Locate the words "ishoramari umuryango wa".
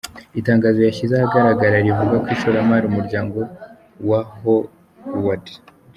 2.35-4.19